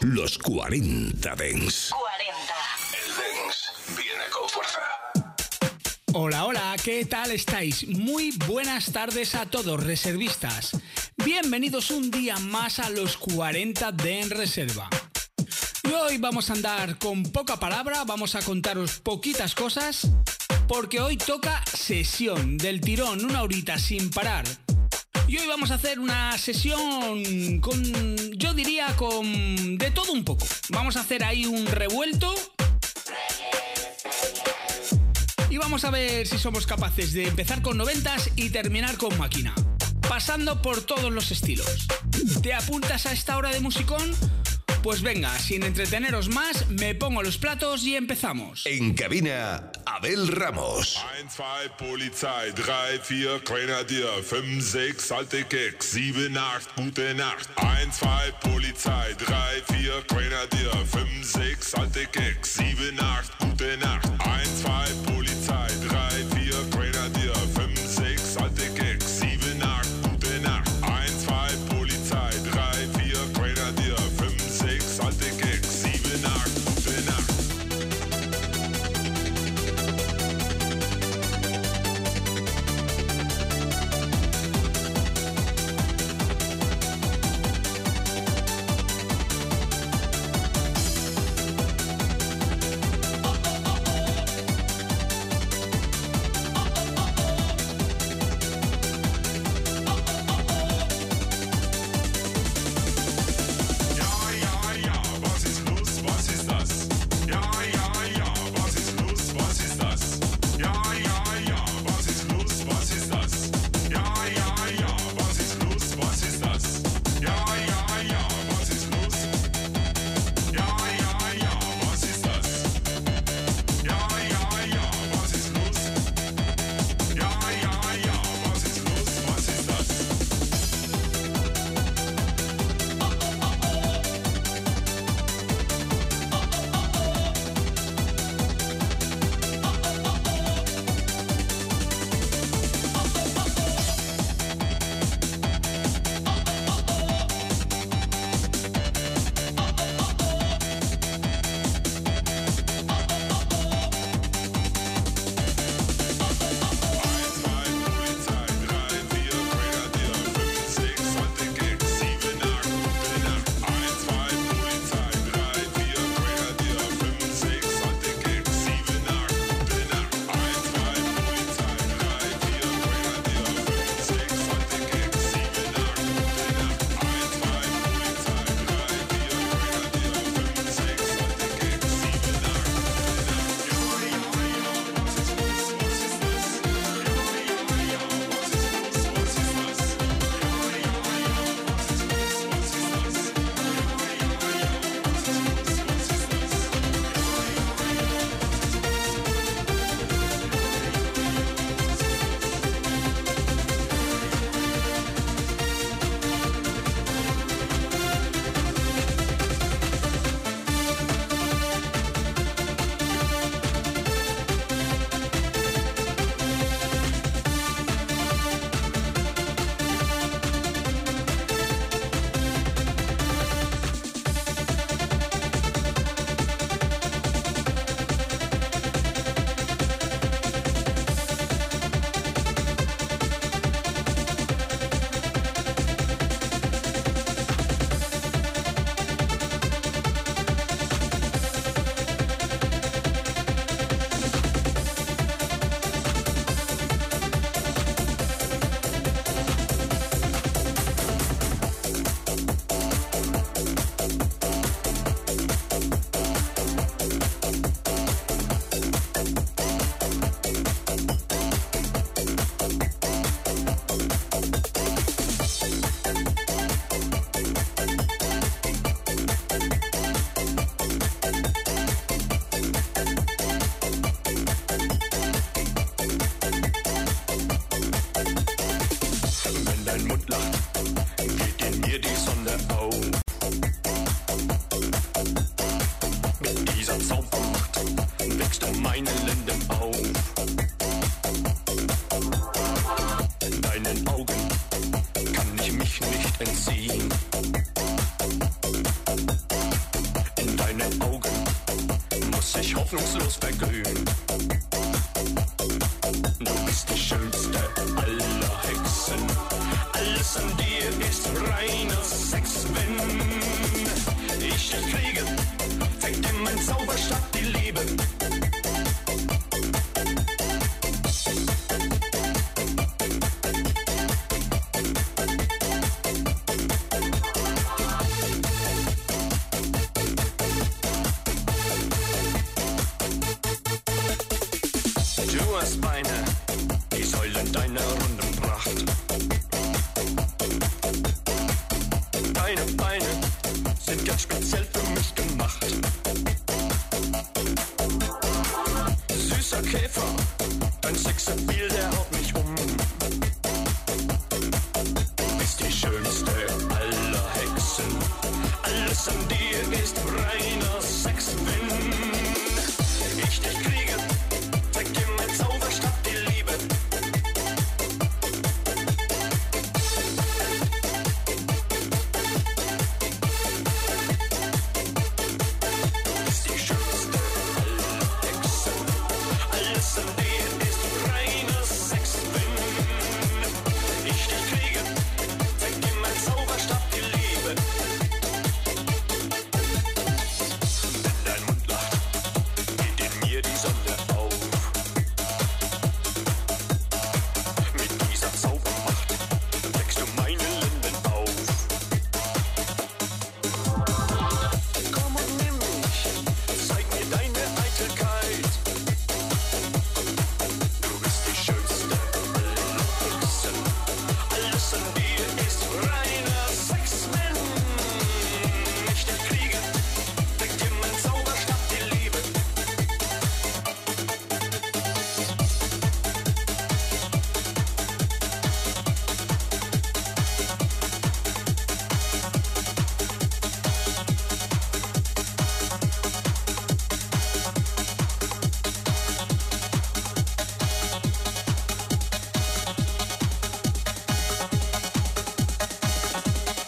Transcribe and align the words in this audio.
Los 0.00 0.36
40 0.38 1.36
Dens. 1.36 1.90
40. 1.90 2.54
El 2.92 3.14
Dens 3.16 3.72
viene 3.96 4.24
con 4.30 4.48
fuerza. 4.48 4.80
Hola, 6.12 6.44
hola, 6.44 6.76
¿qué 6.82 7.04
tal 7.04 7.30
estáis? 7.30 7.86
Muy 7.88 8.32
buenas 8.46 8.92
tardes 8.92 9.34
a 9.34 9.46
todos, 9.46 9.82
reservistas. 9.82 10.72
Bienvenidos 11.24 11.90
un 11.90 12.10
día 12.10 12.36
más 12.38 12.78
a 12.78 12.90
los 12.90 13.16
40 13.16 13.92
de 13.92 14.20
En 14.20 14.30
Reserva. 14.30 14.88
Hoy 15.92 16.18
vamos 16.18 16.48
a 16.48 16.52
andar 16.52 16.96
con 16.98 17.24
poca 17.24 17.58
palabra, 17.58 18.04
vamos 18.04 18.36
a 18.36 18.42
contaros 18.42 19.00
poquitas 19.00 19.54
cosas, 19.54 20.08
porque 20.68 21.00
hoy 21.00 21.16
toca 21.16 21.62
sesión 21.64 22.56
del 22.56 22.80
tirón, 22.80 23.24
una 23.24 23.42
horita 23.42 23.78
sin 23.78 24.10
parar. 24.10 24.44
Y 25.26 25.38
hoy 25.38 25.46
vamos 25.46 25.72
a 25.72 25.74
hacer 25.74 25.98
una 25.98 26.38
sesión 26.38 27.60
con, 27.60 27.82
yo 28.36 28.54
diría, 28.54 28.94
con 28.96 29.76
de 29.76 29.90
todo 29.90 30.12
un 30.12 30.24
poco. 30.24 30.46
Vamos 30.70 30.96
a 30.96 31.00
hacer 31.00 31.24
ahí 31.24 31.46
un 31.46 31.66
revuelto 31.66 32.34
y 35.50 35.56
vamos 35.56 35.84
a 35.84 35.90
ver 35.90 36.26
si 36.26 36.38
somos 36.38 36.66
capaces 36.66 37.12
de 37.12 37.26
empezar 37.26 37.60
con 37.60 37.76
noventas 37.76 38.30
y 38.36 38.50
terminar 38.50 38.96
con 38.96 39.16
máquina. 39.18 39.54
Pasando 40.08 40.62
por 40.62 40.82
todos 40.82 41.12
los 41.12 41.30
estilos. 41.30 41.86
¿Te 42.42 42.54
apuntas 42.54 43.06
a 43.06 43.12
esta 43.12 43.36
hora 43.36 43.50
de 43.50 43.60
musicón? 43.60 44.14
Pues 44.82 45.02
venga, 45.02 45.36
sin 45.38 45.64
entreteneros 45.64 46.28
más, 46.28 46.68
me 46.68 46.94
pongo 46.94 47.22
los 47.22 47.36
platos 47.36 47.84
y 47.84 47.96
empezamos. 47.96 48.64
En 48.64 48.94
cabina, 48.94 49.70
Abel 49.84 50.28
Ramos. 50.28 50.98
1, 51.20 51.30
2, 51.36 51.72
Polizei, 51.76 52.52
3, 52.54 53.00
4, 53.06 53.42
Grenadier, 53.44 54.22
5, 54.22 54.62
6, 54.62 55.12
alte 55.12 55.46
Keks, 55.46 55.84
7, 55.84 56.30
8, 56.38 56.68
gute 56.76 57.14
Nacht. 57.14 57.50
1, 57.56 57.92
2, 57.92 58.34
Polizei, 58.40 59.14
3, 59.16 59.62
4, 59.66 60.04
Grenadier, 60.08 60.86
5, 60.86 61.24
6, 61.24 61.74
alte 61.74 62.06
Keks, 62.10 62.48
7, 62.48 62.92
8, 63.00 63.32
gute 63.40 63.76
Nacht. 63.78 64.06
1, 64.24 64.62
2, 64.62 65.07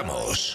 Ramos. 0.00 0.49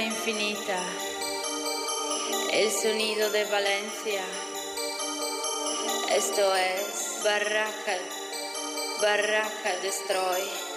Infinita, 0.00 0.78
el 2.52 2.70
sonido 2.70 3.30
de 3.30 3.44
Valencia. 3.44 4.22
Esto 6.10 6.54
es 6.54 7.20
Barraca, 7.24 7.96
Barraca 9.00 9.76
Destroy. 9.82 10.67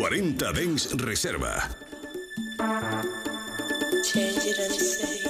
40 0.00 0.32
Dens 0.32 0.94
Reserva. 0.94 1.60
Change 4.02 4.46
it 4.46 4.58
and 4.58 4.72
say, 4.72 5.29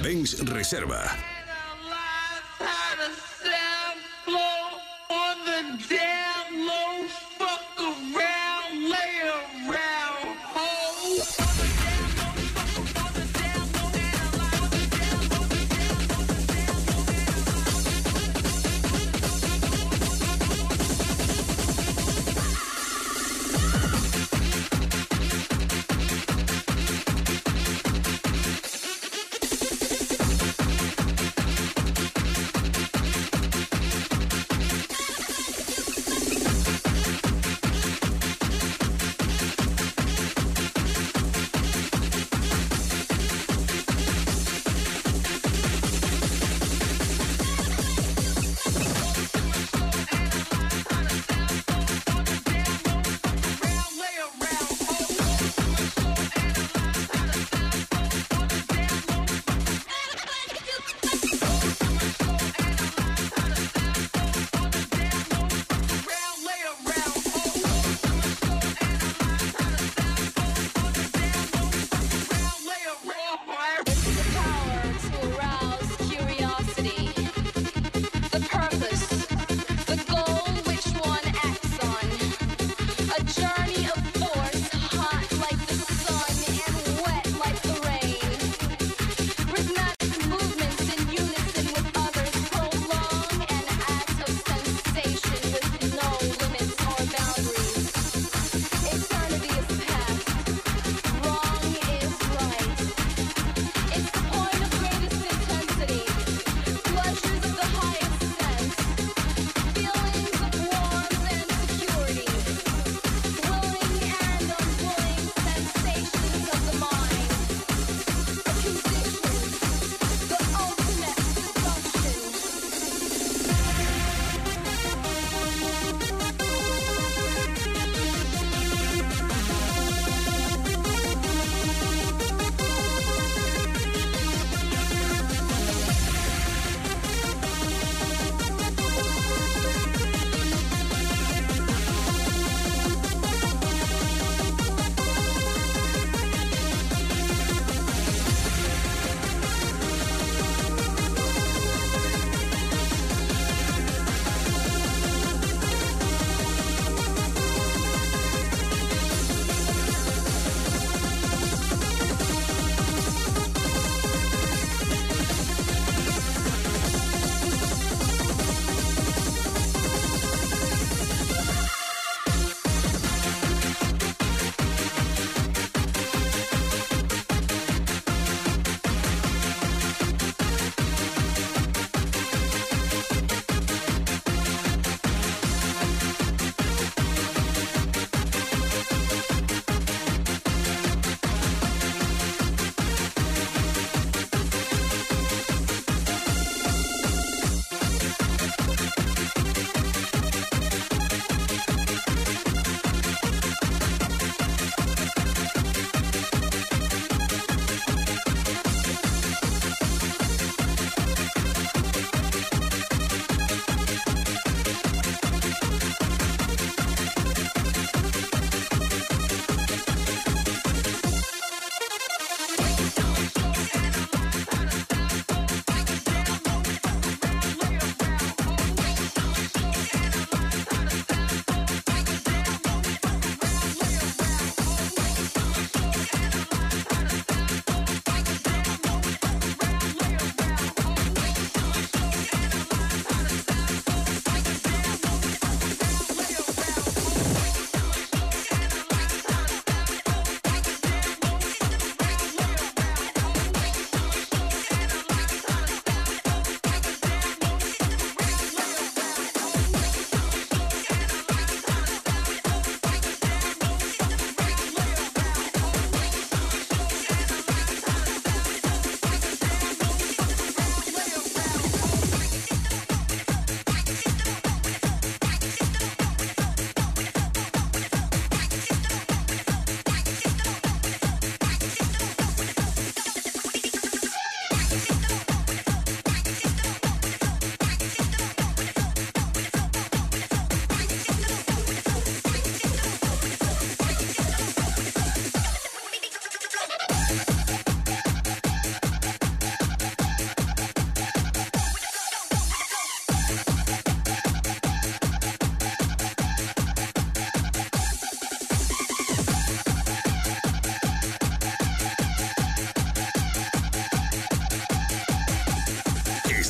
40 0.00 0.02
Dens 0.02 0.40
Reserva. 0.48 1.29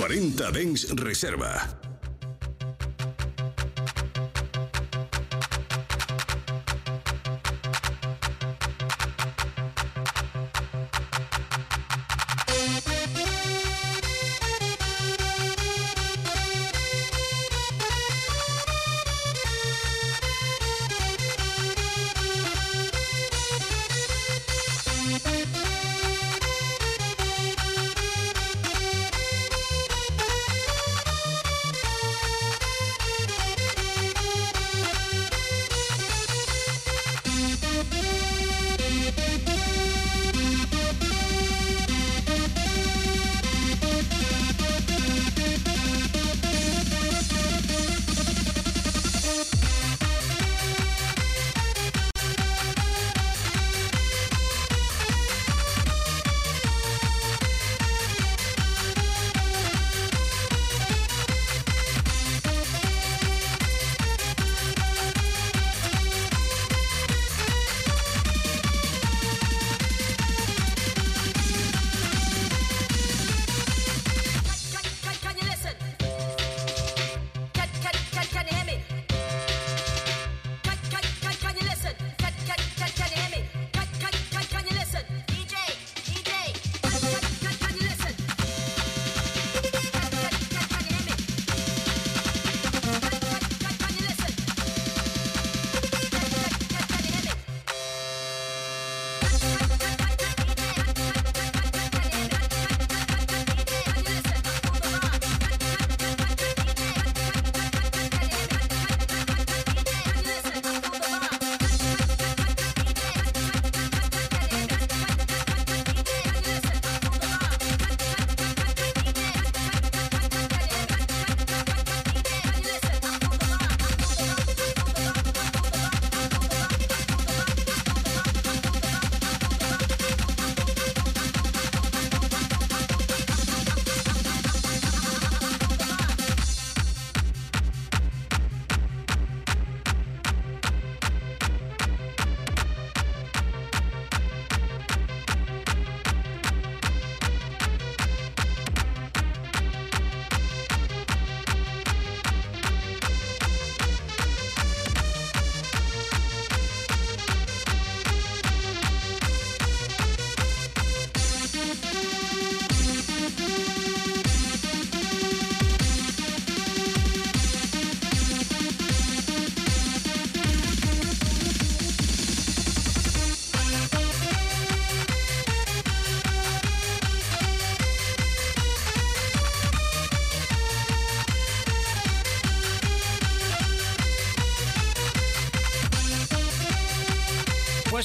40 0.00 0.50
Dens 0.50 0.86
Reserva. 0.96 1.79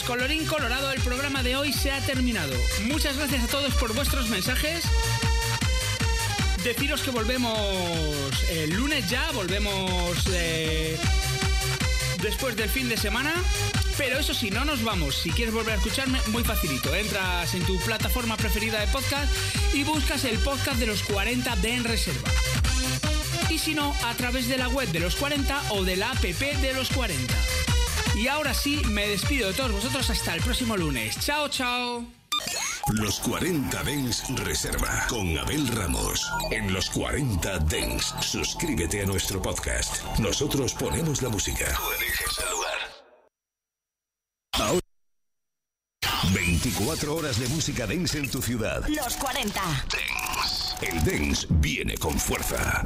Colorín 0.05 0.45
colorado, 0.45 0.91
el 0.91 1.01
programa 1.01 1.41
de 1.41 1.55
hoy 1.55 1.73
se 1.73 1.91
ha 1.91 1.99
terminado. 2.01 2.53
Muchas 2.83 3.17
gracias 3.17 3.43
a 3.43 3.47
todos 3.47 3.73
por 3.75 3.93
vuestros 3.93 4.29
mensajes. 4.29 4.83
Deciros 6.63 7.01
que 7.01 7.11
volvemos 7.11 7.53
el 8.49 8.71
lunes 8.71 9.09
ya, 9.09 9.31
volvemos 9.31 10.17
eh, 10.31 10.97
después 12.21 12.55
del 12.55 12.69
fin 12.69 12.87
de 12.87 12.97
semana. 12.97 13.33
Pero 13.97 14.19
eso 14.19 14.33
sí, 14.33 14.51
no 14.51 14.65
nos 14.65 14.83
vamos. 14.83 15.15
Si 15.15 15.31
quieres 15.31 15.53
volver 15.53 15.73
a 15.73 15.77
escucharme, 15.77 16.19
muy 16.27 16.43
facilito. 16.43 16.93
Entras 16.93 17.53
en 17.55 17.65
tu 17.65 17.79
plataforma 17.79 18.37
preferida 18.37 18.79
de 18.79 18.87
podcast 18.87 19.31
y 19.73 19.83
buscas 19.83 20.23
el 20.25 20.37
podcast 20.39 20.79
de 20.79 20.87
los 20.87 21.01
40 21.03 21.55
de 21.57 21.75
En 21.75 21.83
Reserva. 21.83 22.29
Y 23.49 23.57
si 23.57 23.73
no, 23.73 23.95
a 24.03 24.13
través 24.15 24.47
de 24.47 24.57
la 24.57 24.67
web 24.67 24.89
de 24.89 24.99
los 24.99 25.15
40 25.15 25.63
o 25.69 25.83
de 25.83 25.95
la 25.95 26.11
app 26.11 26.21
de 26.21 26.73
los 26.73 26.89
40. 26.89 27.33
Y 28.15 28.27
ahora 28.27 28.53
sí, 28.53 28.81
me 28.85 29.07
despido 29.07 29.49
de 29.49 29.53
todos 29.53 29.71
vosotros 29.71 30.09
hasta 30.09 30.35
el 30.35 30.41
próximo 30.41 30.77
lunes. 30.77 31.19
Chao, 31.19 31.49
chao. 31.49 32.05
Los 32.93 33.19
40 33.19 33.83
Dens 33.83 34.23
Reserva 34.37 35.05
con 35.09 35.37
Abel 35.37 35.67
Ramos. 35.67 36.31
En 36.51 36.71
los 36.71 36.89
40 36.91 37.59
Dens, 37.59 38.13
suscríbete 38.21 39.01
a 39.01 39.05
nuestro 39.05 39.41
podcast. 39.41 40.03
Nosotros 40.19 40.73
ponemos 40.73 41.21
la 41.21 41.29
música. 41.29 41.65
Tú 41.75 41.91
eliges 41.99 42.39
el 42.43 42.51
lugar. 42.51 42.77
Ahora, 44.53 44.79
24 46.33 47.15
horas 47.15 47.39
de 47.39 47.47
música 47.49 47.87
dance 47.87 48.17
en 48.17 48.29
tu 48.29 48.41
ciudad. 48.41 48.85
Los 48.87 49.15
40. 49.17 49.61
El 50.81 51.03
dance 51.03 51.47
viene 51.49 51.97
con 51.97 52.19
fuerza. 52.19 52.83